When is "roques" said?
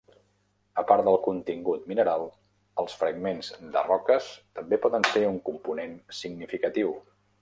3.91-4.31